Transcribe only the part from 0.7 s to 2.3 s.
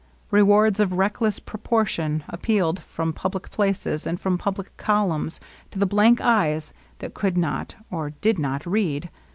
of reckless pro portion